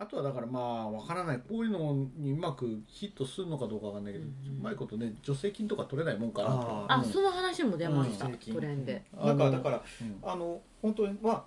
[0.00, 4.58] あとはだからまあわからないこういうのにうまくヒットするのかどうかわかんないけど、うんうん。
[4.60, 7.04] うまいことね助成金とか取れないもんかなとああ、うん。
[7.04, 10.18] その話も出ました、うんトレンでなんかだからうん。
[10.22, 11.44] あの本当にまあ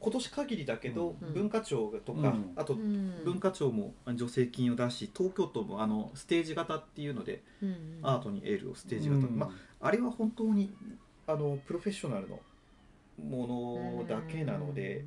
[0.00, 1.32] 今年限りだけど、うん。
[1.32, 2.52] 文化庁とか、うん。
[2.56, 3.24] あとうん。
[3.24, 7.76] 文化庁も助成金を出し東京都もあのステージ型っていうので、うんうん。
[8.02, 9.38] アートにエールをステージ型、うん。
[9.38, 9.46] ま
[9.80, 10.74] あ、あれは本当に
[11.26, 12.40] あのプロフェッショナルの
[13.22, 13.46] も
[13.98, 15.04] のだけなので、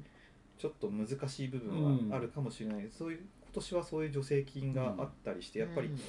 [0.58, 6.00] ちょっと難しい部分はあるかもしれない、そういう今年はそういう助成金があったりして、やっぱりうん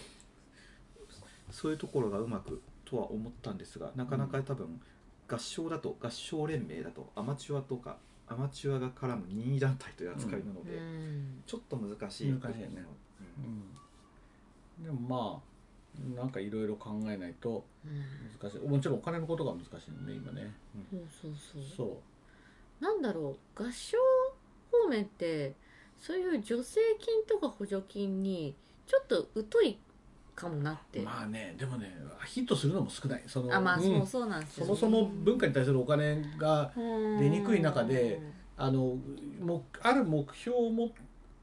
[1.50, 4.80] そういうところがうまくとは思ったんですがなかなか多分
[5.28, 11.42] 合唱だと合唱連盟だとアマチュアとかアマチュアが絡む任意団体という扱いなので、うん。
[11.46, 12.32] ちょっと難しい。
[12.32, 12.84] 難しいよね。
[14.78, 14.84] うん。
[14.84, 18.04] でもまあなんかいろいろ考えないとうん。
[18.38, 18.68] 難しい。
[18.68, 20.54] もちろんお金のことが難しいのね今ね。
[20.90, 21.86] そうそうそう。
[21.86, 22.00] そ
[22.80, 23.96] なんだろう合唱
[24.70, 25.54] 方面って
[25.98, 28.54] そういう助成金とか補助金に
[28.86, 29.78] ちょっと疎い
[30.34, 31.92] かもなって、うまあねでもね
[32.24, 33.22] ヒットするのも少ない。
[33.26, 33.82] そのあまあ、うん。
[33.82, 38.20] そうそうなんですよ、そもそも文化に対するお金が出にくい中で
[38.56, 38.96] あの
[39.40, 40.88] もある目標を持っ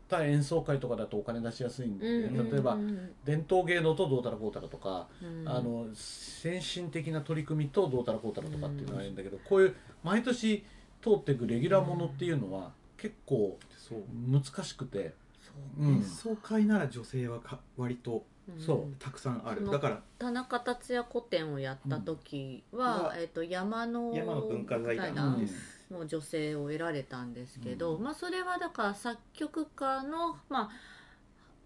[0.07, 3.09] た演奏会とかだとお金出しやすいんで、うん例えばうん。
[3.25, 5.49] 伝統芸能とどうたらこうたらとか、うん。
[5.49, 10.63] あの先進的な取り組みとどうたらこうたらとかっていうのがあるんだけど、こういう毎年
[11.01, 12.71] 通っていくレギュラーものっていうのは
[13.05, 13.99] 結構そう。
[14.27, 15.51] 難しくて、そ
[15.83, 15.95] ううん。
[15.97, 18.59] 演奏会なら女性はか割とうん。
[18.59, 18.95] そう。
[18.97, 19.69] たくさんある。
[19.69, 23.21] だから田中達也古典をやった時は、うん。
[23.21, 25.13] えっと山の山の文化財団。
[25.15, 28.03] 団です、の女性を得られたんですけど、うん。
[28.03, 30.69] まあそれはだから作曲家のまあ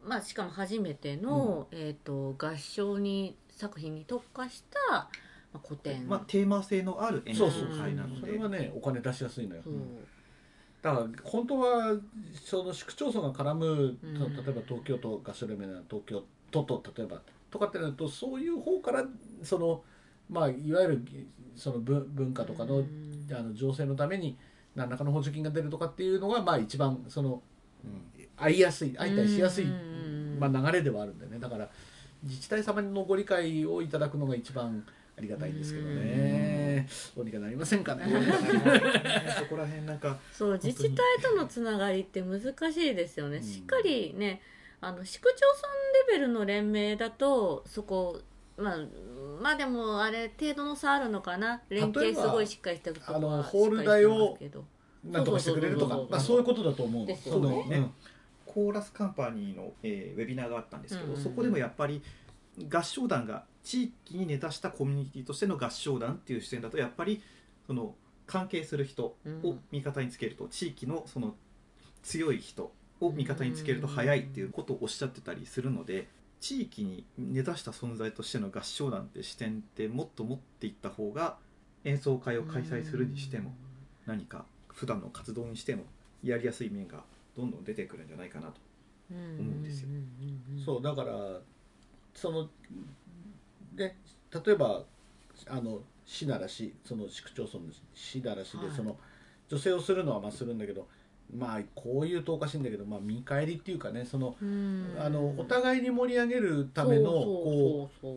[0.04, 5.10] まあしかも初めての、えっ、と合唱に作品に特化した、ま
[5.56, 8.22] あ、古典、まあ、テーマ性のある演奏会なので。
[8.22, 9.74] それはねお金出しやすいのよ、そう
[10.82, 11.96] だから本当は
[12.34, 14.34] その市区町村が絡む、うん。
[14.36, 19.06] と例えば東京都合唱連盟なら東京都と例えばとかってなるとそういう方から
[19.44, 19.84] その
[20.30, 21.06] まあいわゆる
[21.56, 23.28] その文文化とかの,、うん。
[23.32, 24.38] あの情勢のために
[24.76, 27.42] 何らかの補助金が出るとかっていうのがまあ一番その
[28.38, 31.40] 合いやすい相対しやすい、うんまあ、流れではあるんだよね。
[31.40, 31.70] だから
[32.24, 34.86] 自治体様のご理解をいただくのが一番
[35.20, 36.88] ありがたいんですけどね。
[37.14, 38.06] どうにかなりませんかね。
[39.38, 42.42] そこら辺なんかそう自治体とのつながりって難
[42.72, 43.44] しいですよね、うん。
[43.44, 44.42] しっかりね
[44.80, 48.22] あの市区町村レベルの連盟だとそこ
[48.58, 48.78] まあ
[49.42, 51.62] まあでもあれ程度の差あるのかな。
[51.70, 54.38] 連携すごいしっかりしてるとこあのはホール代を
[55.04, 57.78] なんとかしてくれるとかまあそういうことだと思うですよね。
[57.78, 57.92] うん。
[58.46, 61.22] コーラスカンパニーの、えーウェビナーがあったんですけど、うん。
[61.22, 62.02] そこでもやっぱり
[62.68, 67.22] 合唱団が地域に根ざしたコミュニティとしての合唱団っていう視点だとやっぱり
[67.68, 71.36] その関係する人を味方につけると、地域のその
[72.04, 72.72] 強い人
[73.02, 76.08] を味方につけると早いっていうことをおっしゃってたりするので
[76.40, 81.38] 地域に根ざした存在としての合唱団って視点ってもっと持っていった方が
[81.84, 83.54] 演奏会を開催するにしても
[84.06, 85.84] 何か普段の活動にしても
[86.24, 87.04] やりやすい面が
[87.36, 88.54] どんどん出てくるんじゃないかなと
[89.12, 89.90] 思うんですよ。
[90.64, 91.40] そうだから
[92.14, 92.50] その
[93.76, 93.96] で
[94.46, 94.84] 例えば
[95.48, 98.76] あの市なら市その市区町村の市なら市ではい。
[98.76, 98.98] その
[99.48, 100.88] 女性をするのはまあするんだけど
[101.36, 104.36] まあこういうとおかしいんだけどまあ見返りっていうかねその
[105.00, 108.16] あのお互いに盛り上げるためのこそう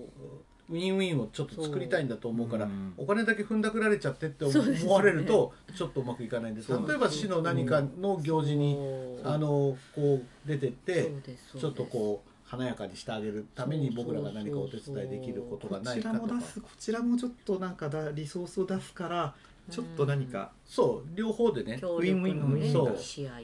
[0.71, 2.95] ウィンウィンをちょっと作りたいんだと思うからうん。
[2.97, 8.79] お金だけ踏んだくられちゃってって思われるとちょっとうまくいかないんですそう例えば市の何かの行事に
[9.25, 11.13] あのこう出てって
[11.59, 16.27] ちょっとこう華やかにしてあげるために僕らが何かお手伝いできることがこないかとか。
[16.27, 16.61] ちらも出す。
[16.61, 19.35] こちらもちょっとなんかだリソースを出すから
[19.71, 20.53] ちょっと何か。
[20.67, 21.79] そう両方でね。
[21.81, 22.97] 協力のウィンウィンねそう。
[22.99, 23.41] 試合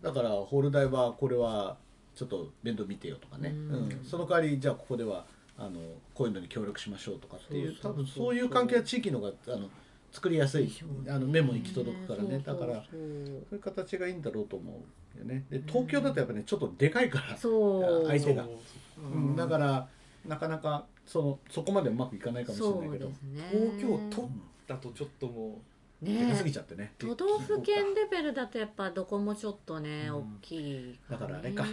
[0.00, 1.76] だからホール代はこれは
[2.14, 3.88] ちょっと面倒見てよとかね、ううん。
[3.88, 5.26] んその代わりじゃあここでは
[5.58, 5.80] あの
[6.14, 9.68] こういうのに協力しましょうとかっていうそうそうそう多分そういう関係は地域のがあの
[10.12, 10.70] 作りやすい
[11.08, 12.66] あの目も行き届くからねそうそうそう。
[12.66, 14.76] だからそういう形がいいんだろうと思う
[15.20, 15.44] よね。
[15.50, 18.06] で東京だとやっぱねちょっとでかいからそう。
[18.06, 18.44] 相手が。
[18.44, 18.56] そう。
[19.04, 19.88] うん、だから
[20.26, 23.14] なかなかそのそこまでうまくいかないかもしれないけどね。
[23.50, 24.30] 東京都
[24.66, 25.60] だとちょっとも
[26.02, 30.16] でかすぎねちゃってね都道府県レベルだとやっぱどこもちょっとね、うん。
[30.16, 31.64] 大きいだからあれか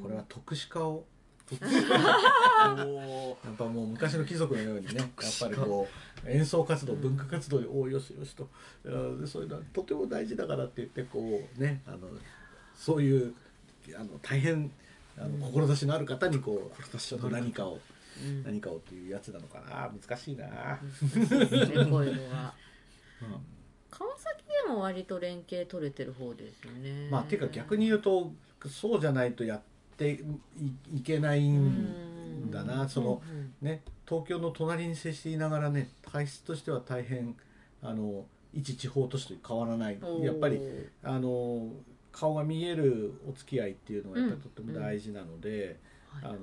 [0.00, 1.04] これは特殊化を。
[1.52, 5.06] やっぱもう昔の貴族のようにねやっ
[5.38, 5.86] ぱりこ
[6.24, 8.48] う演奏活動文化活動におおよしよしと。
[8.86, 11.98] いやでそういうのはとても大事だからって言ってこうねあの
[12.76, 13.34] そういう
[13.96, 14.70] あの大変
[15.18, 17.78] あの志のある方にこうちょっと何かを
[18.22, 18.42] うん。
[18.44, 19.90] 何かをっていうやつなのかな。
[19.90, 22.52] 難しいな、こういうのは
[23.22, 23.36] うん。
[23.90, 27.08] 川崎でも割と連携取れてる方ですよね。
[27.10, 28.32] まあていうか逆に言うと
[28.68, 29.60] そうじゃないとやっ
[29.96, 32.88] ていいけないんだな。
[32.88, 33.22] その
[33.60, 37.36] ね東京の隣に接していながらね体質としては大変
[37.82, 38.24] あの
[38.54, 39.98] 一地方都市と変わらない。
[40.22, 40.60] やっぱり
[41.02, 41.68] あの
[42.12, 45.80] 顔が見えるお付き合いっていうのがやっぱりとっても大事なので、
[46.22, 46.38] あの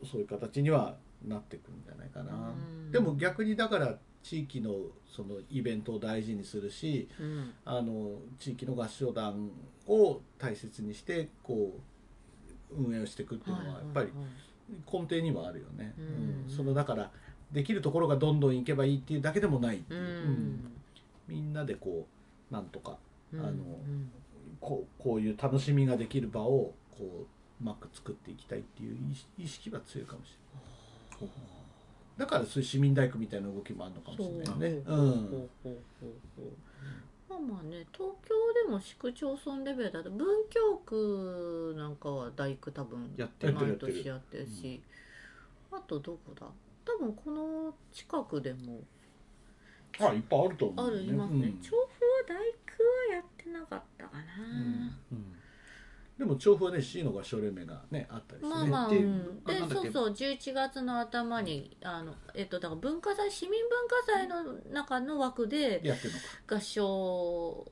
[0.00, 0.96] そそういう形には
[1.26, 2.90] なってくるんじゃないかな、うん。
[2.92, 4.74] でも逆にだから地域の
[5.10, 7.52] そのイベントを大事にするしうん。
[7.64, 9.50] あの地域の合唱団
[9.86, 11.78] を大切にしてこ
[12.70, 14.08] う運営をしていくっていうのはやっぱり
[14.90, 16.04] 根底にはあるよね、うん。
[16.04, 16.44] うん。
[16.48, 17.10] そのだから
[17.52, 19.94] できるところがどんどん行けばいいっていうだけでもないう。
[19.94, 19.96] ん。
[19.96, 20.72] ん。
[21.26, 22.06] みんなでこ
[22.50, 22.98] うなんとか
[23.32, 23.40] うん。
[23.40, 24.10] あのうん
[24.64, 27.26] こうこういう楽しみができる場をこうう
[27.62, 28.96] まく作っていきたいっていう
[29.38, 30.34] 意識は強いかもし
[31.20, 31.36] れない。
[32.16, 34.82] だからそういう市民大工みたいな動きもあるのかもしれないね。
[37.28, 38.34] まあまあね東京
[38.64, 44.80] でも市区町村レベルだと文京区なんかは大工多分やってる毎年やってるし
[45.72, 46.46] あとどこだ？
[46.84, 48.80] 多分この近くでも。
[50.00, 51.58] あいっぱいあると思うあるいますね、うん。
[51.60, 51.86] 調布は
[52.28, 52.38] 大工
[53.12, 54.22] はやってなかったかな、
[55.12, 55.34] うん
[56.18, 65.82] でも調布はね市の合唱連盟がねあったりしてね、まあまあ、でうん、でそうそう11月の頭にあの、えっと、だから文化財市民文化財の中の枠で
[66.48, 67.66] 合唱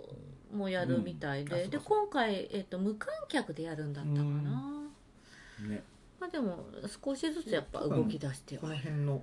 [0.53, 1.67] もやるみたいで、でうん。
[1.67, 4.29] あそうか今回、えっと、無観客でやるんだったかな、
[5.69, 5.85] ね。
[6.19, 6.67] まあ、でも
[7.05, 9.23] 少しずつやっぱ動き出してこはの辺の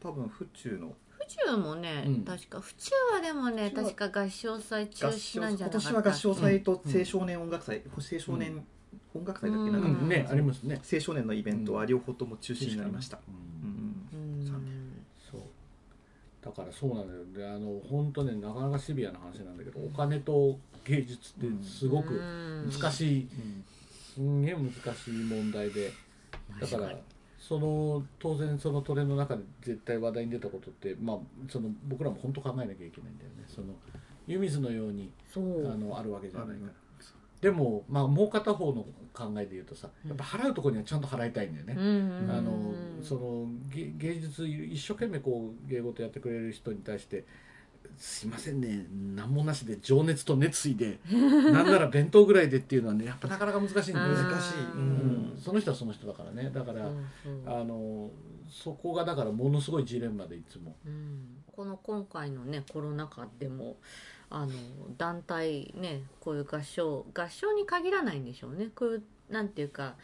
[0.00, 2.24] 多分府中の府中もね、うん。
[2.24, 8.64] 確か府中はでもね府中は確か合唱祭中合止唱なんじゃなかっ年は合唱祭とうん青少年音楽祭、青少年
[9.14, 10.08] 音楽祭だっけ、うんなんか、うん。
[10.08, 10.80] ねありますね。
[10.92, 14.40] 青少年のイベントは両方とも中止になりました、うんうん。
[14.40, 14.46] うん。
[14.46, 14.52] さ
[15.30, 15.40] そう。
[16.44, 22.22] だからそうなんだよであの本当ねなかなかシビアな話なんだけどお金と芸術ってすごく
[22.70, 23.28] 難しい、
[24.14, 25.90] すんげえ難しい問題で。
[26.60, 26.96] だから
[27.46, 31.16] その当然そのトレンドの中で絶対話題に出たことって、まあ、
[31.48, 33.44] その僕らも本当考えなきゃいけないんだよね。
[33.46, 33.68] その
[34.26, 35.38] 湯水のようにあ
[35.76, 36.72] のあるわけじゃないから。
[37.40, 47.24] でも、まあ、もう片方の考えで言うとさやっぱ払うところにはちゃんと払いたいんだよね、うんあのその芸芸術一生懸命こう芸事やってくれる人に対して
[47.98, 48.86] 「すいませんね。
[49.14, 53.92] 何もなしで情熱と熱意で なんなら弁当ぐらいで」っていうのはねやっぱなかなか難しい難しい。
[53.92, 55.36] うん。
[55.38, 56.50] その人はその人だからね。
[56.50, 56.90] だから、
[57.46, 58.10] あの
[58.48, 60.76] そこがだからものすごいジレンマでいつも。
[60.86, 61.42] うん。
[61.52, 63.76] この今回のねコロナ禍でも
[64.28, 64.52] あの
[64.98, 68.70] 団体ねこういう合唱合唱に限らないんでしょうね。
[68.74, 69.96] こういうなんていうか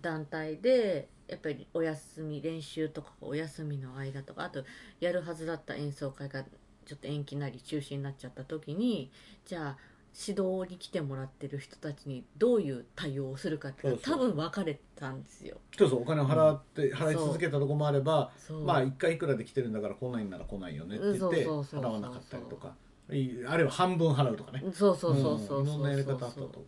[0.00, 4.64] 団体でやっぱりお休み練習とかお休みの間とかあと
[5.00, 6.44] やるはずだった演奏会が
[6.86, 9.10] ちょっと延期なり中止になっちゃった時に
[9.44, 9.76] じゃあ
[10.18, 15.58] 指導に来てもらってる人たちにどういう対応をするかって多分分かれたんですよ。
[15.76, 18.30] そうそうお金を払って、払い続けたとこもあれば
[18.64, 21.80] まあ一回いくらで来てるんだから来ないんなら来ないよねって言ってうんそうそうそうそう。
[21.82, 22.74] 払わなかったりとか。
[23.10, 24.64] いあるいは半分払うとかね。
[24.72, 25.62] そうそうそうそうそうう。
[25.64, 26.64] んいろんなやり方あったと。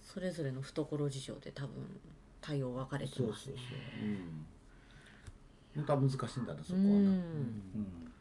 [0.00, 1.70] それぞれの懐事情で多分
[2.40, 3.54] 対応分かれてますそうそうそう。
[3.54, 3.60] ね。
[5.74, 5.84] うん。
[5.84, 6.96] 本当は難しいんだなそこはな、うん。
[6.96, 8.12] うん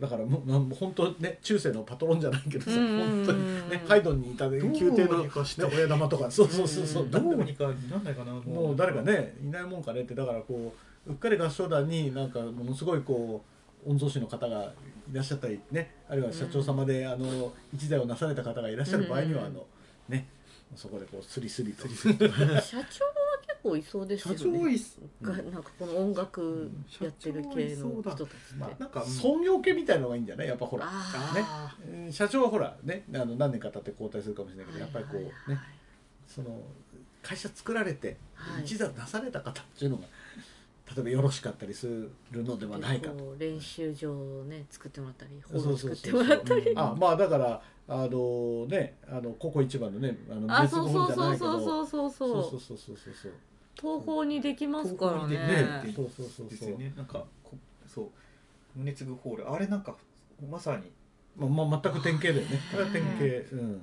[0.00, 5.24] だからもうなん本当ね中世のパトロンじゃないけどさ、うん本当にねハイドンにいたね宮廷の、
[5.72, 8.76] 親玉とかそうそうそうそう、うんどうにかなんないかなもう。
[8.76, 10.74] 誰かねいないもんかねってだからこ
[11.06, 13.44] ううっかり合唱団になんかものすごいこ
[13.86, 14.72] う御曹司の方が
[15.12, 19.66] いらっしゃったりねあるいは社長様で、あの一代をなされた方がいらっしゃる場合には、うんあの
[20.08, 20.26] ね
[20.74, 21.86] そこでこうスリスリと。
[21.88, 22.14] 社長
[23.70, 24.72] は結構いそうですよ社長ね。
[24.72, 28.34] いっすがなんかこの音楽やってる系の人たちって。
[28.58, 30.48] まあなんか創業家みたいのがいいんじゃない？
[30.48, 30.84] やっぱほら。
[30.86, 35.60] ああうん社長はほらねあの何年か経って交代するかもしれないけどやっぱりこうはいはいね
[36.26, 36.60] その
[37.22, 38.64] 会社作られてはい。
[38.64, 40.04] 一座なされた方っていうのが
[40.94, 41.86] 例えばよろしかったりす
[42.30, 43.24] るのではないかと。
[43.24, 46.24] こう練習場をね作ってもらったり、ホール作ってそう。
[46.24, 46.70] そうそうもらったり。
[46.70, 46.78] うん。
[46.78, 51.58] あまあだからあのねあのココ一番のねあのあ、熱そう護そうじゃないけど。
[51.58, 52.50] そうそうそうそうそう。
[52.50, 53.32] そうそうそうそうそう
[53.84, 55.36] 東宝にできますからね。
[55.36, 56.10] ねそう。
[56.16, 56.70] そうそうですそう。
[56.72, 56.92] よね。
[56.96, 58.06] なんかこそう。
[58.74, 59.52] 胸継ぐホール。
[59.52, 59.94] あれなんか
[60.50, 60.90] まさに。
[61.36, 62.60] まあまあ全く典型だよね。
[62.72, 63.82] これは典型うん。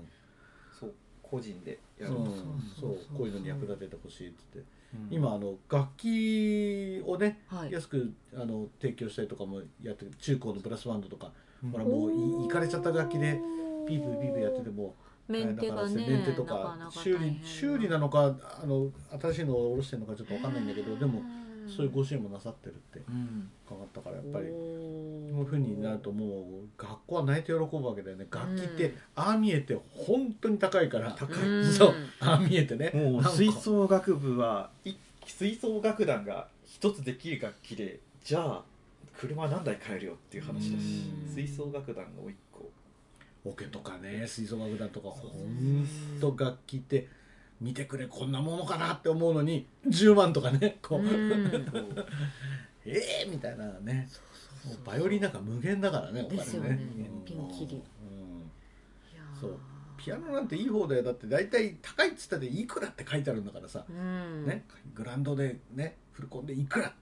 [0.80, 0.94] そう。
[1.22, 2.38] 個人でやうんると、
[2.80, 4.72] そうこういうのに役立ててほしいって言って。
[4.96, 5.14] うん。
[5.14, 7.72] 今あの楽器をねはい。
[7.72, 10.12] 安くあの提供したりとかもやってる。
[10.18, 11.28] 中高のブラスバンドとか。
[11.64, 13.40] うんほらもういいかれちゃった楽器で
[13.88, 14.96] ピープーピープーやってても
[15.32, 21.22] メンテがね、メンテとかなかなか修理修理なのかあの新しいのを下ろしてるのかちょっとわかんないんだけどでも
[21.68, 23.50] そういうご支援もなさってるってうん。
[23.66, 24.48] 伺ったからやっぱり。
[24.50, 28.28] おこーういうふうになるともう学校は泣いて喜ぶわけだよね。
[28.30, 31.48] 楽器ってああ見えて本当に高いから高い。
[31.48, 32.92] うんそうああ見えてね。
[32.94, 34.94] もう吹奏楽部はい
[35.26, 38.64] 吹奏楽団が一つできる楽器でじゃあ
[39.18, 41.34] 車何台買えるよっていう話だしうん。
[41.34, 42.51] 吹奏楽団がもう一個
[43.44, 45.88] オケとかね吹奏楽団とか本
[46.20, 47.08] 当楽器って
[47.60, 51.96] 見てくれこんなものかなって思うのに10万とかねこう、うん。
[52.86, 54.10] ええみたいなね。
[54.86, 56.70] バイオリンなんか無限だからねお金ね。
[56.70, 57.26] ねうん。
[57.26, 58.52] ピンキリうん
[59.40, 59.60] そう。
[59.98, 61.04] ピアノなんていい方だよ。
[61.04, 64.46] だって大体高いっつったでいくらって書いてあるんだからさ、うん。
[64.46, 64.66] ね。
[64.96, 67.01] グランドでねフルコンでいくらって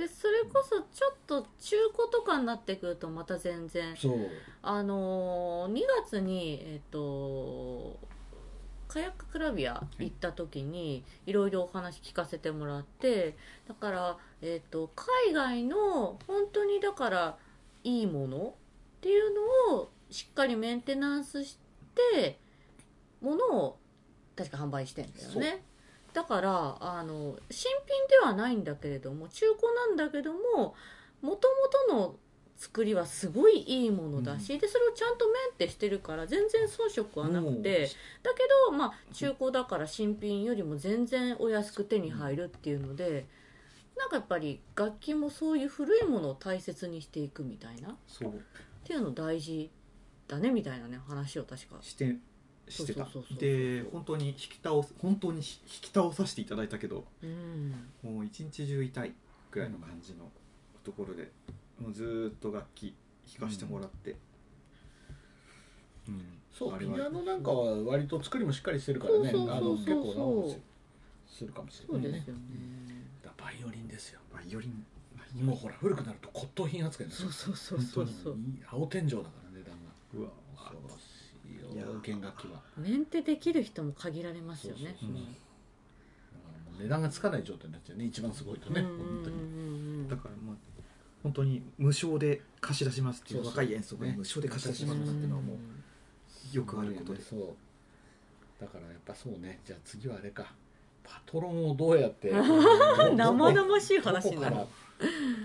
[0.00, 3.94] でそれこそちょっと中古とかになってくるとまた全然。
[4.62, 7.98] あのー、2月にえっ、と
[8.88, 13.36] カヤッククラビア行った時にいろいろお話聞かせてもらって
[13.68, 17.36] だから、えっと海外の本当にだから
[17.84, 18.52] いいものっ
[19.02, 19.34] ていう
[19.70, 21.58] のをしっかりメンテナンスし
[22.12, 22.38] て
[23.20, 23.78] ものを
[24.34, 25.62] 確か販売してんだよね
[26.12, 30.74] だからあの新品ではないんだけれども中古なんだけども
[31.22, 32.16] もともとの
[32.56, 37.88] 作りはすごいいいものだし、でそれをちゃんとメンテしてるから全然遜色はなくて
[38.22, 43.26] だけどまあ中古だから新品よりも全然お安く手に入るっていうので
[43.96, 47.90] なんかやっぱり楽器もそういう古いものを大切にしていくみたいな。
[47.90, 47.94] っ
[48.84, 49.70] ていうの大事
[50.28, 51.76] だねみたいなね話を確か。
[51.80, 52.16] して
[52.70, 53.04] してた。
[53.04, 57.74] そうそうそうそうで本当に引き倒す本当に引き倒させていただいたけどうん。
[58.02, 59.12] もう一日中痛い
[59.50, 60.30] ぐらいの感じの
[60.84, 61.30] ところで、
[61.78, 62.94] もうずーっと楽器
[63.38, 64.16] 弾かしてもらって、
[66.08, 66.22] うん。
[66.52, 67.06] そうピあれは。
[67.08, 70.48] アノなんかは割と作りもしっかりしてるからね結構直
[71.28, 72.10] すするかもしれないね。
[72.10, 72.40] そうですよね。
[73.22, 74.20] だバイオリンですよ。
[74.32, 74.86] バイオリン。
[75.44, 78.36] もうほら古くなると骨董品扱いになるそうそうそうそう
[78.68, 79.92] 青天井だから値段が。
[80.14, 80.30] うわ。
[80.56, 81.02] 恐ろし
[81.70, 82.60] いいやよ弦楽器は。
[82.76, 84.96] メンテできる人も限られますよね。
[86.80, 88.06] 値段がつかない状態になっちゃうね。
[88.06, 88.90] 一番すごいとね本
[89.24, 90.08] 当に。
[90.08, 90.56] だからまあ
[91.22, 97.22] 本当に無償で貸し出しますっていう若い演奏家に無償で貸し出しますっていうのはもうよくあることで。
[97.22, 97.40] そう。
[98.60, 99.60] だからやっぱそうね。
[99.64, 100.52] じゃあ次はあれか。
[101.02, 102.30] パトロンをどうやって
[103.16, 104.56] 生々しい話になる。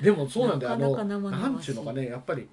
[0.01, 0.73] でもそうなんだよ。
[0.99, 2.47] あなんちゅうのかねやっぱり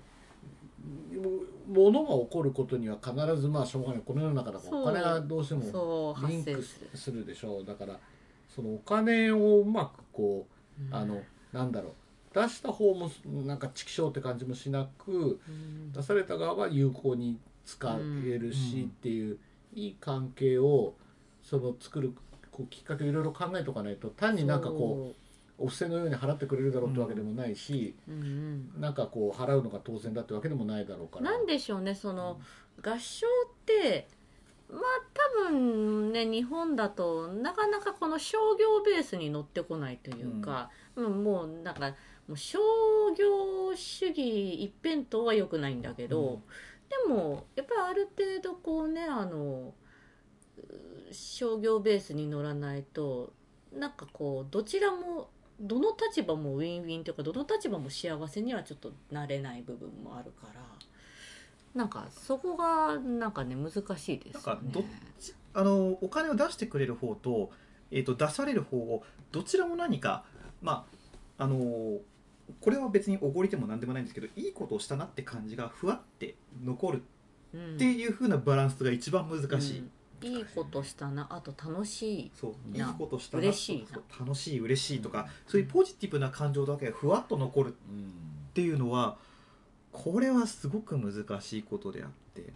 [1.72, 4.02] ものが起こることには必ずまあしょうがない。
[4.04, 6.62] この世の中だからお金がどうしてもリンク
[6.94, 7.24] する。
[7.26, 7.64] でしょう。
[7.64, 7.98] だから
[8.48, 10.46] そのお金をうまくこ
[10.80, 10.94] ううん。
[10.94, 11.92] あのなんだろう。
[12.34, 13.10] 出した方も
[13.44, 15.92] なんか畜生って感じもしなくうん。
[15.92, 19.38] 出された側は有効に使えるしうんっていう
[19.74, 20.94] いい関係を
[21.42, 22.12] その作る
[22.50, 25.21] こうきっかけをいろいろ考えておかないと単になんかこう
[25.62, 28.80] お布施のように払ってくれるだろうってわけでもないし、う、うん。
[28.80, 31.30] なんかこう払うのが当然だってわけでもないだろうから。
[31.30, 32.40] なんでしょうねその
[32.82, 33.30] 合唱っ
[33.64, 34.08] て
[34.68, 34.80] まあ
[35.38, 41.94] 多分ね日本だとなかなかこの商業ベースに乗ってこないというか、うんもうなんか
[42.26, 42.58] もう商
[43.16, 46.42] 業主義一辺倒は良くないんだけど、
[47.06, 49.74] でもやっぱりある程度こうねあの
[50.58, 53.32] う商業ベースに乗らないと
[53.72, 55.30] なんかこうどちらも
[55.60, 60.60] どの立場もウィンウィンというかどの立場も幸せにはちょっとなれない部分もあるから
[61.74, 64.84] なんかそこがなんかね難しいですよね。
[65.54, 67.50] あのお金を出してくれる方と,、
[67.90, 70.24] えー、と出される方をどちらも何か
[70.62, 70.86] ま
[71.38, 71.98] ああの
[72.60, 77.02] これは別におごりでも何でもないんですけどいいことをしたなって感じがふわって残る
[77.54, 79.90] うんっていう風なバランスが一番難しい、うん
[80.22, 83.86] いいことしたなあと楽しいそういいなことしたな嬉しいな。
[83.94, 88.12] そう楽しい嬉しいとかそういうポジティブな感情だけがふわっと残るっうん
[88.54, 89.16] ていうのは
[89.92, 92.52] これはすごく難しいことであって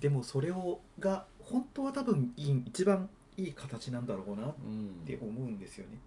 [0.00, 5.04] でもそれをが本当は多分いい一番いい形なんだろうなっうん。
[5.06, 5.98] て思うんですよね。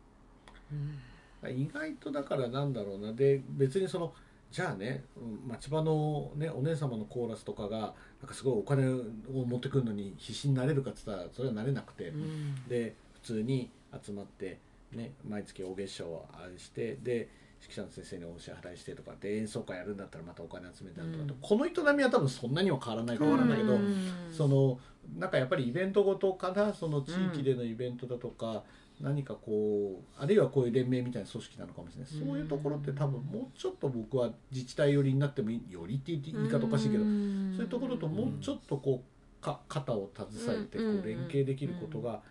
[0.72, 1.52] うん。
[1.62, 3.12] 意外とだからなんだろうな。
[3.14, 4.14] で別にその
[4.54, 9.02] じゃあねうん町場の、ね、お姉様のコーラスとかがなんかすごいお金を
[9.48, 12.68] 持ってくるのに必死になれるかっつったらそれはなれなくて、うん。
[12.68, 13.72] で普通に
[14.06, 14.60] 集まって、
[14.92, 17.30] ね、毎月お月謝をあれしてで
[17.64, 21.38] 指揮者の先生にお支払いしてとかで演奏会やるんだったらまたお金集めてとかと、うん。
[21.42, 24.12] この営みは多分そんなには変わらないと思うんだけど、うん。
[24.32, 24.80] その
[25.18, 28.64] なんかやっぱりイベントごとからその地域でのイベントだとか、
[29.04, 32.28] 何かこうあるいはこういう連盟みたいな組織なのかもしれない、うん。
[32.28, 37.54] そういうところって多分もうちょっと僕は自治体寄りになってもいいよりって言って言い方おかしいけど、うん。
[37.56, 42.22] そういうところともうちょっとこうか肩を携えてこう連携できることが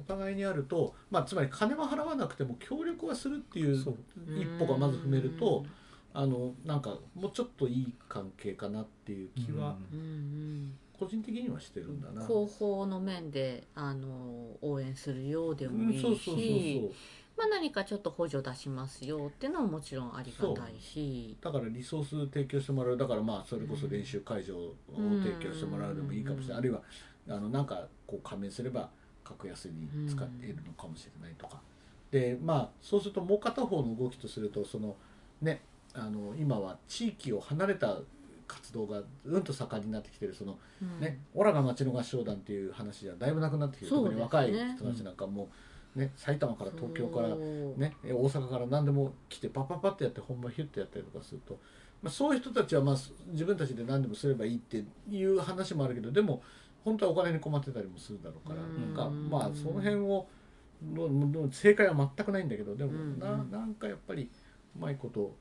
[0.00, 5.64] お互いにあると、まあ、つまり金は払わなくても協力はするっていう一歩がまず踏めると
[6.14, 10.72] あのなんかもうちょっといい関係かなっていう気はうんうん
[11.04, 12.26] 個人的にはしてるんだな。
[12.26, 16.90] 広報の面であの応援するようでうんもいいし
[17.36, 21.36] 何かちょっと補助出しますよっていうのももちろんありがたいし。
[21.40, 26.82] だからリソース提供してもらうだからまあそれこそ練習会場を提供してもらうでもいいかもしれない、うんあるいは
[27.28, 28.90] あのなんかこう加盟すれば
[29.24, 31.60] 格安に使っているのかもしれないとか、
[32.10, 34.96] でまあそうするともう片方の動きとするとその
[35.40, 35.62] ね
[35.94, 37.98] あの今は地域を離れた
[38.46, 41.00] 活動がうんと盛んになってきてるそのうん。
[41.00, 45.48] ね、オラが町の合唱団っていう話じゃだいぶなくなってきてる、特に若い人たちなんかも
[45.96, 51.58] う、ね、埼玉から東京からね、大阪から何でも来てパッパッパってやって本番ヒュッてやったりとかすると、
[52.02, 56.42] まあ、そういう人たちはまあす自分たちで何でもすればいいっていう話もあるけどでも
[56.84, 58.94] 本当はお金に困ってたりもするだろうからうん。
[58.94, 60.26] なんかまあその辺を
[60.94, 63.18] のの正解は全くないんだけどでもうん。
[63.20, 64.28] ななんかやっぱり
[64.76, 65.36] うまいこと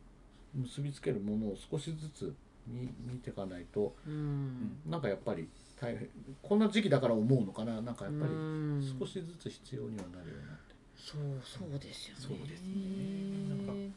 [0.53, 2.35] 結びつけるものを少しずつ
[2.67, 3.95] 見見ていかないと。
[4.07, 4.79] うん。
[4.85, 5.47] なんかやっぱり
[5.79, 6.07] 大変
[6.41, 7.81] こんな時期だから思うのかな？
[7.81, 8.95] なんかやっぱりうん。
[8.99, 10.75] 少しずつ必要にはなるようになって。
[10.97, 12.21] そうそうですよね。
[12.21, 13.49] そうですね。
[13.49, 13.95] なんか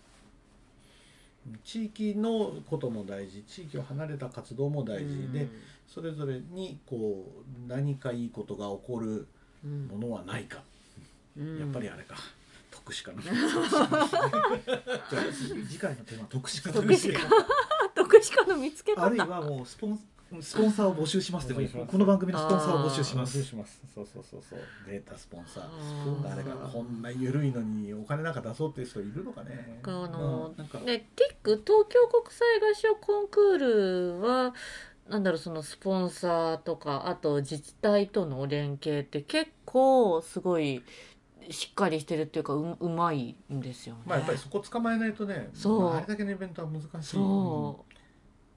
[1.62, 3.42] 地域のことも大事。
[3.42, 5.30] 地域を離れた活動も大事。
[5.30, 5.46] で、
[5.86, 7.30] それぞれにこ
[7.66, 9.26] う何かいいことが起こる
[9.62, 9.86] うん。
[9.88, 10.62] ものはないか、
[11.38, 11.58] うん。
[11.58, 12.16] やっぱりあれか。
[12.70, 13.22] 特殊かな。
[13.22, 13.34] じゃ
[15.20, 15.22] あ
[15.66, 17.20] 次回のテーマは特殊化特殊化
[18.14, 19.18] 特殊化の見つけ方あるい。
[19.18, 19.98] はもうスポン
[20.40, 23.42] スポンサーを募集しますでもいいこの番組のスポンサーを募集します。
[23.42, 24.58] しますそうそうそうそう。
[24.88, 26.28] データスポンサー。
[26.28, 29.80] 誰かこんな緩いのにお金なんか出そうっていう人いるのかね。
[29.84, 30.78] あのなんか。
[30.78, 33.58] でティック東京国際合唱コンクー
[34.18, 34.54] ルは
[35.08, 40.82] なんだろうそのスポンサーとかあと自治体との連携って結構すごい
[41.50, 44.00] しっかりしてるっていうかううまいんですよね。
[44.06, 45.82] まあやっぱりそこ捕まえないとねそう。
[45.82, 46.88] まああれだけのイベントは難しい。
[47.10, 47.84] そ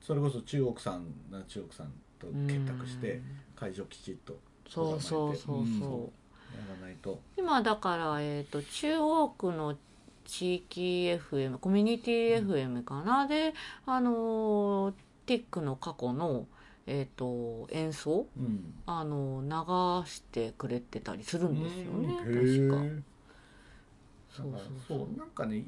[0.08, 1.06] それこそ中国さん
[1.50, 3.24] 中国さんとう結託してうん。
[3.58, 6.12] 会場きちっとそうそうそうそう、うん
[6.48, 7.20] やらないと。
[7.36, 9.76] 今だから、えー、と中央区の
[10.24, 13.54] 地域 FM コミュニティ FM かな、で
[13.86, 14.94] あのー
[15.26, 16.48] ティックの過去の、
[16.86, 18.28] えー、と演奏？
[18.38, 18.74] うん。
[18.86, 22.70] あの流してくれてたりするんですよねうん。
[22.70, 23.04] 確か。
[24.30, 24.52] そう
[24.88, 24.98] そう。
[25.00, 25.66] そうなんかね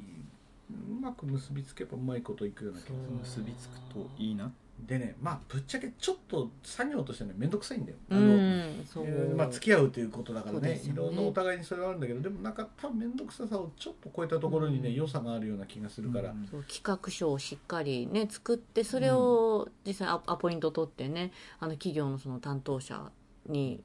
[0.88, 2.88] うまく結びつけばうまいこといくような気が
[3.24, 3.42] する。
[3.42, 4.52] 結びつくといいな。
[4.86, 7.98] でねまあぶっちゃけちょっと作業としてね面倒くさいんだよ。
[8.10, 10.80] あうの、んそう、えーまあ、付き合うということだからねね。
[10.82, 14.94] いろんなお互いにそれはあるんだけどでもなんか多分面倒くささをちょっと超えたところにね、うん。
[14.94, 16.48] 良さがあるような気がするから、うん。
[16.50, 23.10] そう企画書をしっかりね作ってそれを実際アアポイント取ってねあの企業のその担当者
[23.46, 23.82] に、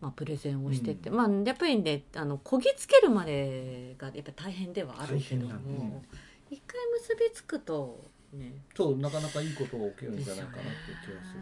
[0.00, 5.52] まあ、プレゼンをしてって、うまあやっぱりねあのこぎつけるまでがやっぱ大変ではあるけども。
[5.54, 6.02] ね。
[6.50, 8.52] 一回結びつくとね。
[8.74, 10.70] そうなかなかいいことが起きるんじゃないかなって
[11.04, 11.40] 気がする、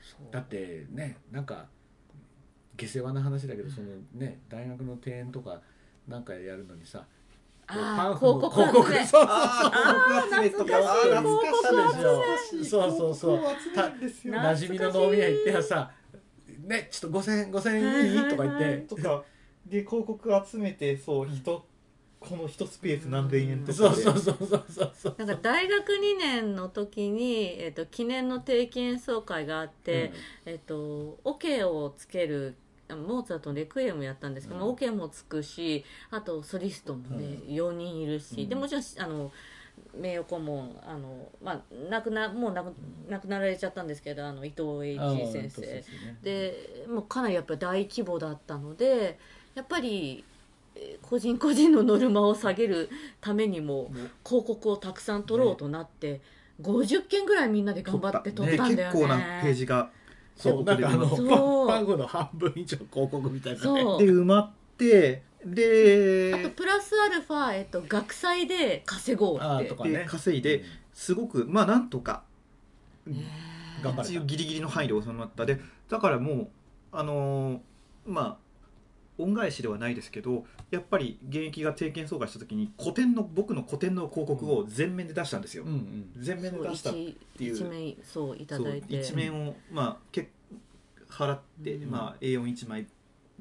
[0.00, 0.32] そう。
[0.32, 1.66] だってねなんか
[2.76, 5.60] 下世話な話だけどそのね大学の庭園とか
[6.06, 7.04] なんかやるのにさ
[7.66, 11.60] あ広告広告そうあー広告集めとか懐かしい。
[11.70, 13.40] 懐かしそうそうそう。
[14.24, 15.90] 馴染みの飲み屋行ってさ
[16.70, 18.86] 「ねちょっと5000円5000円いい?」とか言って。
[18.88, 19.24] とか。
[19.66, 21.64] で広告集めてそう人
[22.18, 24.02] この一スペース何千円とかそうで。
[24.02, 25.14] そうそうそうそうそう。
[25.18, 30.12] なんか大学2年の時に、えっと記念の定期演奏会があって、
[30.46, 32.56] えっとオケをつける
[32.88, 34.70] あモーツァルトのレクイエムやったんですけど、うん。
[34.70, 38.48] オケもつくしあとソリストもね、う4人いるし、うん。
[38.48, 39.30] でもちろんあの
[39.98, 42.74] 名誉顧問あの、まあ、亡くなもう亡く
[43.08, 45.60] 亡くなられちゃったんですけどあの伊藤栄一先生。
[45.60, 49.18] ですねでもうかなりやっぱり大規模だったので
[49.54, 50.24] やっぱり
[50.74, 52.88] えー個人個人のノルマを下げる
[53.20, 53.90] ためにも
[54.24, 56.20] 広告をたくさん取ろうとなって、
[56.62, 58.76] 50件ぐらいみんなで頑張って撮ったんだよね。
[58.76, 59.90] 結構なページが
[60.36, 61.28] そうなんかあのそう。
[61.28, 63.84] パンパンフの半分以上広告みたいなね。
[63.84, 69.44] で埋まってであとプラスアルファ、えっと、学祭で稼ごうって。
[69.44, 69.90] あーとかね。
[69.90, 72.22] で稼いですごくまあなんとか
[73.82, 74.02] 頑張れた。
[74.02, 75.46] 一応ギリギリの範囲で収まった。
[75.46, 76.48] でだからもう
[76.92, 77.58] あのー
[78.06, 78.50] まあ
[79.18, 86.10] 恩返しではないですけどやっぱり現役が定期演奏会した時に古典の僕の古典の広告を全面で出したんですよ、うんうん。
[86.16, 87.02] 全面で出したっそう
[87.36, 87.54] ていう。
[87.54, 89.00] 一一面そういたそうだいて。
[89.00, 90.30] 一面をまあけ
[91.10, 91.90] 払って、うん。
[91.90, 92.86] まあ A41 枚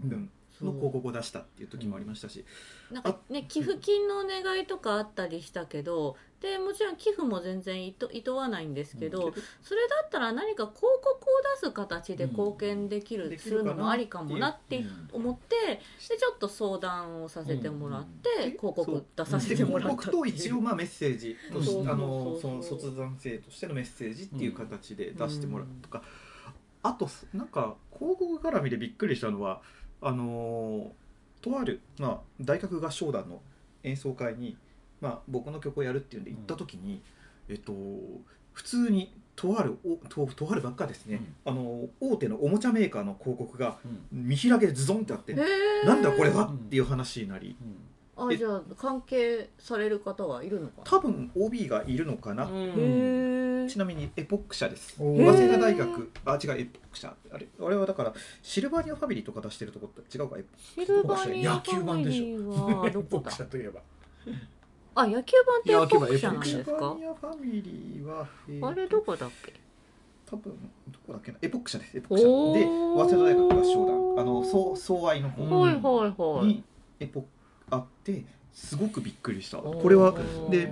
[0.07, 0.29] 分、
[0.65, 2.45] の広告を出したっていう時もありましたし、
[2.91, 9.33] なんかね寄付金のお願いとかあったりしたけどでもちろん寄付も全然いといとわないんですけど、うん。
[9.61, 11.15] それだったら何か広告を
[11.61, 14.83] 出す形で貢献できる、うんするのもありかもなってう。
[14.83, 15.55] ん思って
[16.09, 18.51] でちょっと相談をさせてもらって、うん。
[18.51, 26.03] 広告出させでてもらった広告と一応まあメッセージとしあのその卒団生としてのメッセージっていう形で出してもらうとか、
[26.83, 29.61] あとなんか広告絡みでびっくりしたのは
[30.01, 30.91] あの
[31.41, 33.41] とある、まあ、大学合唱団の
[33.83, 34.57] 演奏会に、
[35.01, 37.01] まあ、僕の曲をやるっていうんで行った時に、
[37.47, 37.73] えっと
[38.53, 43.77] 普通にとあるおととあるばっかですね、あの大手のおもちゃメーカーの広告が
[44.11, 44.27] うん。
[44.27, 45.87] 見開きでズドンってあって、へー。
[45.87, 47.55] なんだこれはっていう話になり
[48.27, 50.83] あじゃあ関係される方はいるのかな？
[50.85, 53.67] 多分 OB がいるのかな、うん。
[53.69, 54.95] ちなみにエポック社です。
[54.99, 56.11] お早ー稲田大学。
[56.25, 62.25] あ違うエポック社あれあれはだからシルバニアファミリーとか出してるとこって違うかエポシルバニア野球版でしょ。
[62.51, 63.31] ファミリーはどこ僕だ？
[63.31, 63.81] 社といえば
[64.95, 66.79] あ野球版ってエポック社なんシルですか？
[66.89, 68.67] バニアファミリーは、えー。
[68.67, 69.53] あれどこだっけ？
[70.25, 70.53] 多分
[70.89, 71.37] どこだっけな？
[71.41, 71.97] エポック社です。
[71.97, 72.27] エポック社
[72.59, 75.81] で早稲田大学合唱団あの総総愛の方うんはいはい
[76.17, 76.47] はい。
[76.47, 76.63] に
[76.99, 77.23] エポ
[77.69, 79.57] あってすごくびっくりした。
[79.57, 80.13] これは
[80.49, 80.71] で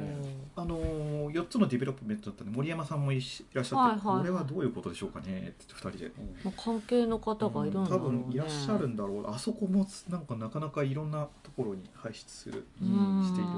[0.59, 3.99] あのー、4つのディベロップメントだったんで森山さんもいらっしゃって、はいはい。
[3.99, 6.11] はいこれはどういうことでしょうかねって2人で。
[6.43, 8.23] まあ関係の方がいるんだ多ろうね。
[8.25, 9.29] 分いらっしゃるんだろう。
[9.29, 13.23] あそこもなんかなかなかいろんなところに輩出するうん。
[13.23, 13.49] している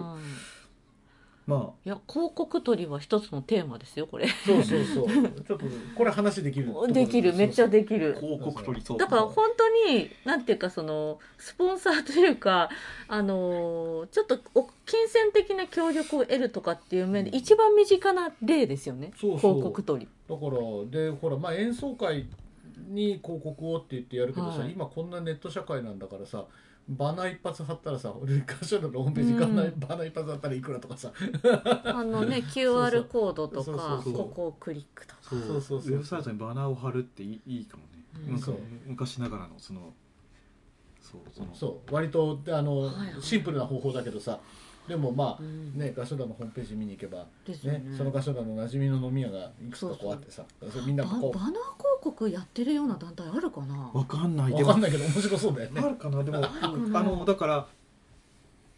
[1.50, 4.28] まいや広告取りは一つのテーマですよこれ。
[4.46, 5.08] そうそうそう。
[5.44, 7.34] ちょっとこれ話できるできる。
[7.34, 8.16] めっちゃできある。
[8.20, 8.98] 広告取りそう。
[8.98, 12.70] だから本当になんていうかそのスポンサーというか
[13.08, 19.12] あのちょっとお金銭的な協力を得るとかっていう面で一番身近な例ですよね。
[19.20, 19.54] そうそう。
[19.56, 20.08] 広告取り。
[20.30, 22.28] だからでほらまあ演奏会
[22.88, 24.72] に広告をって言ってやるけどさ、はい。
[24.72, 26.46] 今こんなネット社会なんだからさ
[26.90, 29.80] バナー一発貼ったらさ俺歌手のホームページにバナーうん。
[29.80, 31.12] バナー一発貼ったらいくらとかさ。
[31.86, 35.22] あのね QR コードとかここをクリックとか。
[35.22, 35.94] そうそうそうそう。
[35.94, 38.34] ウェブサイトにバナーを貼るっていいいいかもね、うん。
[38.34, 38.52] なんか
[38.88, 39.94] 昔ながらのその
[41.00, 41.54] そうその。
[41.54, 41.94] そう。
[41.94, 43.22] 割とあの、はいはい。
[43.22, 44.40] シンプルな方法だけどさ
[44.90, 45.78] でもまあうん。
[45.78, 47.96] ね合唱団のホームページ見に行けばですよねね。
[47.98, 51.64] その合唱団の馴染みの飲み屋がいくつかこうあってさそれみんなバこバナー広
[52.02, 53.92] 告やってるような団体あるかな？
[53.94, 54.52] わかんない。
[54.52, 55.82] うで分かんないけど面白そうだよね。
[55.82, 56.24] あるかな？
[56.24, 57.68] でもあのだから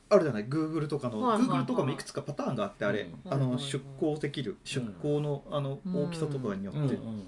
[0.09, 1.59] あるじゃない？Google とかの、はいはいはい。
[1.59, 3.33] Google とかもいくつかパターンがあってあれ、うん。
[3.33, 6.03] あの出向できる出向のあのうん。
[6.05, 6.79] 大きさとかによって。
[6.79, 7.23] っうんうん。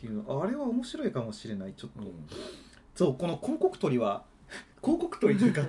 [0.00, 1.74] ていうの、あれは面白いかもしれない。
[1.76, 2.26] ちょっと、うん。
[2.94, 4.24] そうこの広告取りは
[4.82, 5.62] 広告取りというか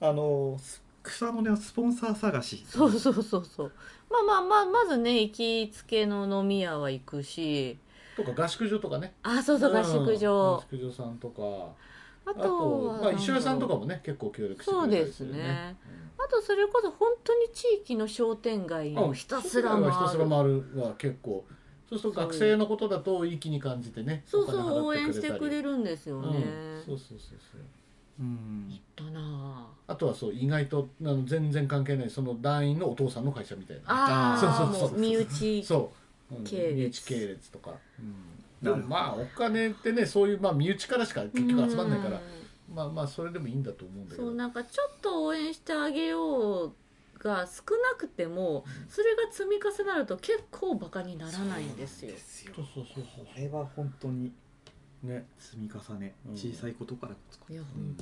[0.00, 0.58] あの
[1.02, 2.64] 草の根はスポンサー探し。
[2.68, 3.72] そうそうそうそう。
[4.10, 7.78] まあまあまあまずね行きつけの飲み屋は行くし。
[8.16, 9.14] とか合宿所とかね。
[9.22, 11.42] あそうそう合宿所、合宿所さんとか。
[12.26, 15.76] ああとはとまあ石尾さんとかもね結構協力してくれたりするそうですね。
[16.18, 19.90] あとそれこそ本当に地域の商店街うんをひたすらうん。
[19.90, 20.64] ひたすら回る。
[20.70, 21.44] 回るは結構。
[21.90, 27.60] そうすると学生のことだと一気に感じてねそうそう応援してくれるるんですよね、うん、そうそうそうそう
[28.20, 28.80] うん。
[28.96, 29.96] だなあ。
[29.96, 33.82] とはそう意外とあの全然関係ないその団員のお父さんの会社みたいな。
[33.86, 35.00] あそうあそうそうもう。
[35.00, 35.64] 身内。
[35.64, 35.92] そ
[36.30, 36.74] う、うん、系列。
[36.74, 38.14] 身内系列とか、うん、
[38.62, 42.20] でもまあお金ってねそういう、まあ、身内からしか結局集まんないから
[42.70, 42.74] うん。
[42.74, 44.28] まあまあそれでもいいんだと思うんだけど。
[44.28, 46.72] そうなんかちょっと応援してあげよう
[47.18, 52.14] が少なくてもそれが積み重なると結構バカにならないんですよ。
[52.16, 52.52] すよ。
[52.56, 54.32] そうそうそうこれは本当に
[55.02, 55.26] ね。
[55.38, 56.14] 積み重ね。
[56.26, 56.36] うん。
[56.36, 57.14] 小さいことから
[57.74, 57.96] 本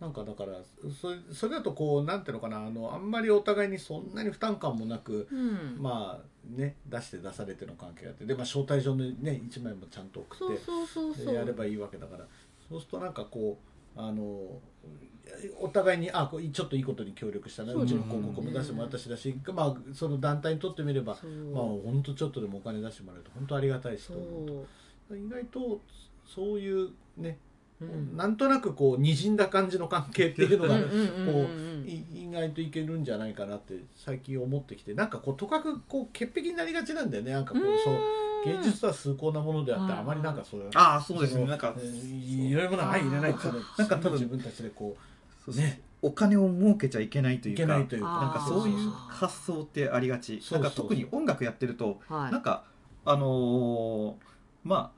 [0.00, 0.52] なんかだから
[1.00, 2.64] それそれだとこうなんていうのかな。
[2.66, 5.76] あのあんまりお互いにそんなに負担感もなく、当うん。
[5.80, 8.24] まあね出して出されての関係があって。
[8.24, 11.26] で、まあ、招待状のね一枚もちゃんと送ってそうそうそうそう。
[11.26, 12.24] でやればいいわけだから。
[12.68, 13.58] そうするとなんかこ
[13.96, 14.60] うあの
[15.60, 21.30] お互いにあこうちょっといいことに協力したねそううちの広告も出してもらったしだし、まあ、その団体にとってみればそう。
[21.30, 24.66] まあ本当ちょっとでもお金出してもらえると本当ありがたいしそと思うう、
[25.16, 25.80] 意外と
[26.26, 27.38] そういうね、
[27.80, 28.16] うん。
[28.16, 37.32] なんとなくこう滲んだ感じの関係っていうのがこうい意外といけるんじゃないかなって最近思ってきてなんかこうとかくこう潔癖になりがちなんだよね。
[37.32, 37.96] なんかこうそう
[38.44, 41.40] 芸術とは崇高なものであってはいあまりなんかそういうああそうですね。
[41.42, 44.96] のなんかえーいろいろな愛入れないっていうのなんか多分自分たちでこ
[45.44, 50.40] そううねお金を儲けちゃいけないといいうけかないというかなんかそういう発想ってありがち。
[50.52, 52.32] なんか特に音楽やってるとはい。
[52.32, 52.64] なんか
[53.04, 54.14] あのー
[54.64, 54.97] まあ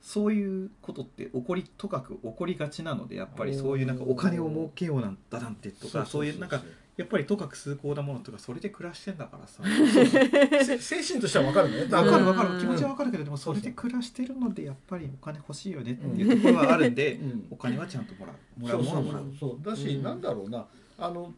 [0.00, 6.60] そういうことって起こりとかく起こりがちなのでやっぱりそういうなんかお金を儲けようなんだなんてとかそういうなんか
[6.96, 9.62] やっぱりとかく崇高なものとかそれで暮らしてんだからさ。
[10.64, 11.82] せ精神としては分かるね。
[11.94, 12.54] わかるわかうん。
[12.56, 17.46] る気持ちはわかるけどでもそれで暮らしてるのでやっぱりお金欲しいよねっていうところはあるんでうん。
[17.50, 19.36] お金はちゃんともらうもらそううそうものはもらう。
[19.38, 20.02] そうだし、うん。
[20.02, 20.66] なんだろうな。
[20.98, 21.32] あの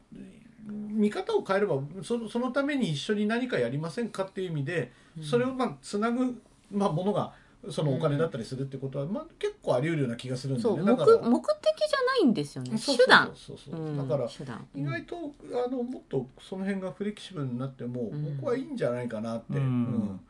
[0.66, 7.32] 見方を変えればそのそのために一緒に何かやりませんかっていう意味で、それをまあつなぐ、まあ、ものが
[7.70, 12.76] そのお金だったりするってことは、まあ、結構あり得るような気がするんでそう目ねだから目的じゃないんですよね。
[12.76, 13.32] そうそう手段。
[13.34, 13.90] そうそうう。
[13.92, 14.66] んだから手段。
[14.74, 15.16] 意外と
[15.66, 18.36] あのもっとその辺がフレキシブルになっても、うん。
[18.36, 19.62] 僕はいいんじゃないかなって、うん。
[19.62, 20.20] うん。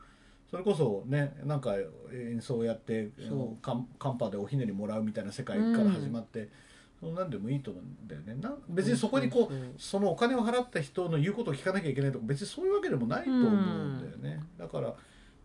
[0.51, 1.73] それこそねなんか
[2.13, 3.63] 演奏をやってそう。
[3.63, 6.49] カンカンパでおひねりもらうみたいな世界から始まって、
[6.99, 8.35] そんなんでもいいと思うんだよね。
[8.35, 14.93] な別にそこにこうそうそうそのお金を払った人の言うことを聞かなきゃいけないとか別にそういうわけでもないと思うんだよね、だから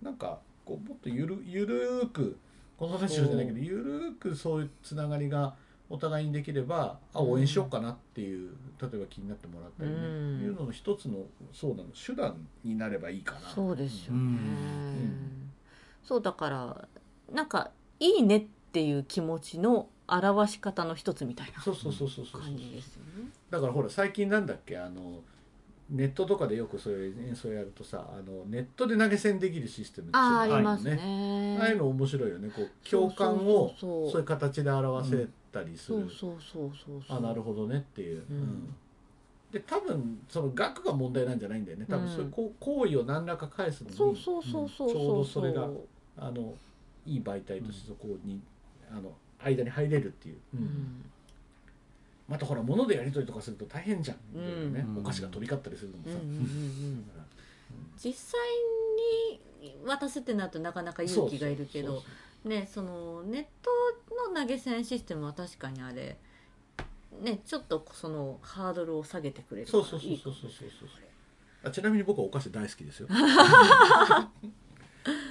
[0.02, 2.36] なんかこうもっとゆるゆるーく
[2.76, 5.54] この話じゃないけどゆるーくそういうつながりが
[5.88, 8.50] お互いにできればあ応援しようかなっていう
[8.80, 10.40] 例えば気になってもらったりね、うん。
[10.42, 13.40] いうのの一つのそうなの手段になればいいかな。
[13.48, 15.50] そうですよね、うん。
[16.04, 16.88] そうだから
[17.32, 22.42] なんかいいねっていう気持ちの表し方の一つみたいなそうそうそうそうそう。
[22.42, 23.30] 感じですよね。
[23.48, 25.22] だからほら最近なんだっけあの
[25.90, 31.56] ネットとかでよくそういう演奏やるとさあのネットで投げ銭できるシステムってあああいうのがりますね。
[31.60, 32.50] ああいうの面白いよね。
[32.54, 37.16] こう共感をそういう形で表せたりする、そうそうそうそうそう。
[37.16, 38.74] あなるほどねっていう、うん。
[39.50, 41.86] で多分その額が問題なんじゃないんだよね。
[41.88, 42.14] 多分うん。
[42.14, 45.80] そういう行為を何らか返すのにそうそうそうそうちょうどそれがう
[46.18, 46.54] あの
[47.06, 48.40] いい媒体としてそこに、
[48.90, 51.04] あの間に入れるっていう、ん
[52.28, 54.98] またほら物でやり取りとかすると大変じゃん、うんねうん。
[54.98, 57.04] お菓子が飛び交ったりするのもさ、うんうんうんうん。
[57.96, 58.40] 実際
[59.62, 62.02] に渡すってなるとなかなか勇気がいるけど
[62.44, 63.70] ねそのネット
[64.30, 66.16] の投げ銭システムは確かにあれ
[67.22, 70.88] ねちょっとそのハードルを下げてくれるそうそうそうそうそうそう。
[71.64, 73.08] あちなみに僕はお菓子大好きですよ。
[73.10, 73.14] お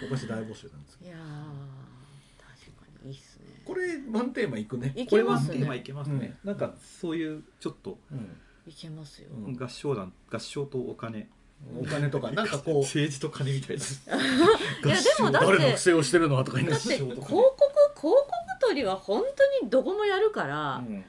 [0.09, 3.36] 菓子大募集なんですけどいやー確かにいいっすね
[3.67, 4.93] これワンテーマいくね。
[4.95, 5.57] いこれはけますね。
[5.57, 8.37] テーマいけますね、なんかそういうちょっとうん。
[8.65, 9.55] いけますよ、うん。
[9.55, 11.29] 合唱団合唱とお金。
[11.77, 12.79] お金とか なんかこう。
[12.83, 13.83] 政治と金みたいな。
[14.91, 17.57] いやでもだって誰の不正をしてるのはとか言いなだって広告広
[17.99, 18.15] 告
[18.61, 19.23] 取りは本
[19.59, 21.03] 当にどこもやるから、うん。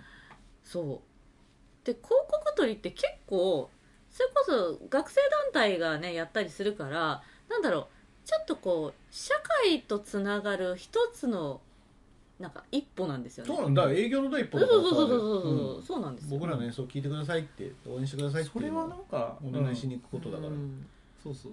[0.64, 1.08] そう。
[1.84, 3.70] で広告取りって結構
[4.10, 7.86] それこそ学生団体がねやったりするからなんだろう
[8.26, 11.62] ちょっとこう社会とつながる一つの
[12.38, 13.52] なんか一歩なんですよね。
[13.54, 13.90] そうなんだ。
[13.90, 15.42] 営業の第一歩そうそうそうそうそう。
[15.42, 16.38] そう、うんそうなんですよ。
[16.38, 20.86] 僕らの演奏を聞いてくださいって応援してくださいってそれはなんかお願いしに行くことだから、うん。
[21.22, 21.52] そうそう。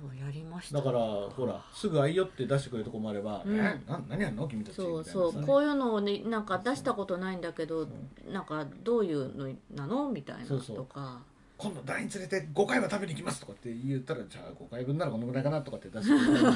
[0.00, 0.78] そうやりました。
[0.78, 3.54] だからほらすぐ「あいよ」って出してくれるとこもあれば「うん。
[3.58, 4.48] えな何やんの？
[4.48, 5.32] 君たち」そうみたいなさ。
[5.32, 7.88] そうこういうのをねなんか出したことないんだけど、う
[8.32, 10.08] なんかどういうのなの？
[10.08, 10.76] みたいなそうそう。
[10.76, 11.20] とか
[11.58, 16.46] 今度団員連れて5回は食べに行きますとかって言ったらじゃあ5回分ならこのぐらいかなとかって出してくれる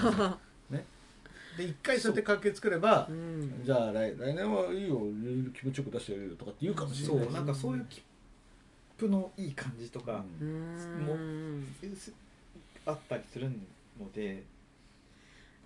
[0.71, 0.87] ね
[1.57, 3.63] で1回そうやって関係作ればうん。
[3.65, 5.01] じゃあ来来年はいいよ
[5.59, 7.25] 気持ちよく出してやるよとかって言うかもしれない。
[7.25, 8.03] そうなんかそういう切
[8.99, 11.67] 符のいい感じとか、うもん
[12.87, 13.51] あったりする
[13.99, 14.43] ので。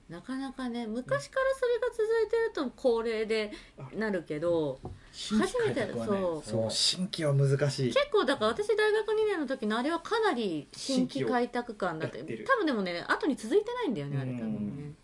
[0.08, 3.52] なかなかね昔からそれが続いてると恒例で
[3.94, 4.80] なるけど
[5.12, 6.12] 新規開拓はね。
[6.36, 6.70] 初そう。
[6.70, 7.92] 新規は難しい。
[7.92, 12.20] 結構だから私大学2年の時のあれはかなり新規開拓感だって。
[12.20, 14.94] 多分でもね後に続いてないんだよねあれ多分ね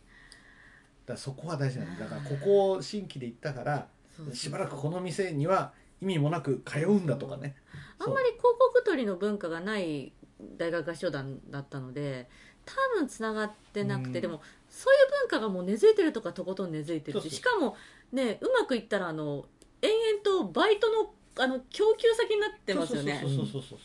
[1.06, 3.88] だそこは大事なんだだからここを新規で行ったから
[4.32, 7.56] しばらくこの店には意味もなく通うんだとかね。
[7.98, 10.12] あんまり広告取りの文化がない
[10.58, 12.28] 大学合唱団だったので
[12.64, 14.22] 多分つながってなくて、うん。
[14.22, 17.76] でもそういう文化がもう根付いてるとかとことん根付いてるししかも
[18.12, 19.46] ねうまくいったらあの
[19.82, 23.18] 延々とバイトのあの供給先になってますよね。
[23.20, 23.78] そうそうそうそう。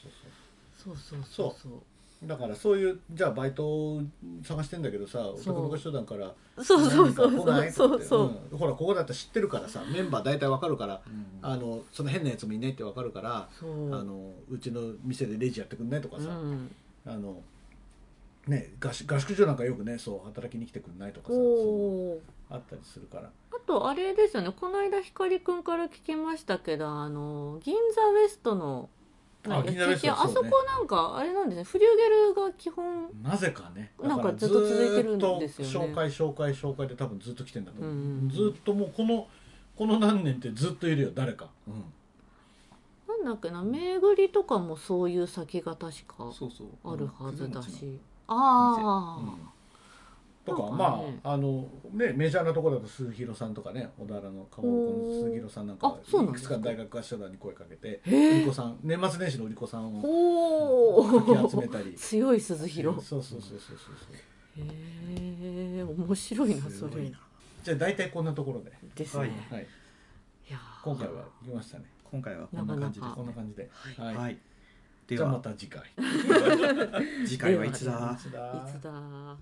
[0.78, 1.56] そうそうそうそう。
[1.62, 1.82] そう
[2.24, 4.02] だからそういうじゃあバイトを
[4.44, 8.02] 探してんだけどさお宅の合唱団からそうそうそう何か来ないそうそう。
[8.04, 11.26] そうほらここだったら知ってるからさメンバー大体わかるからうん。
[11.42, 16.76] あのその変なやつもいないってわかるからあのうちの店でレジやってくんないとかさ、うん。
[17.06, 17.42] あの
[18.48, 21.36] ね合宿合宿所なんかよくねそう働きに来てくんないとかさ
[22.52, 23.30] あったりするから。
[23.52, 24.52] あとあれですよね。
[24.60, 28.90] この間光くんから聞きましたけどあの銀座ウエストの
[29.48, 31.64] あ銀座ウエストあそこなんかあれなんですね。
[31.64, 33.94] フリューゲルが基本なぜかね。
[34.02, 35.94] だなんかずっと続いてるんですよね。
[35.94, 39.28] 紹介紹介紹介で多分ずっと来てんだと思う、うんずっともうこの
[39.78, 41.48] この何年ってずっといるよ誰か、
[43.08, 46.94] なんだっけな巡りとかもそういう先が確かそうそう。
[46.94, 47.98] あるはずだうんし
[48.28, 49.59] ああ、
[50.50, 61.94] なんかまねああのねメジャーなところだと鈴木さんとかね小田原のかまぼこの鈴木さんなんかあそうなんいくつかか大学合唱団に声かけて売り子さん年末年始の売り子さんをおかき集おめたり。
[61.98, 67.12] 強い鈴広そうそうそうそうそうへえ面白いなそれ。
[67.64, 69.30] じゃあ大体こんなところで、ですね、はい。
[69.30, 69.68] い、はい、
[70.50, 70.84] やー。
[70.84, 71.86] 今回は行きましたね。
[72.04, 73.08] 今回はこんな感じで。
[73.08, 73.70] すこんな感じで。
[73.72, 74.06] はい。
[74.08, 74.38] はい、はい。
[75.08, 75.84] でじゃあまはた次回。
[77.26, 78.16] 次回はいつだ？
[78.18, 79.38] いつだいつだ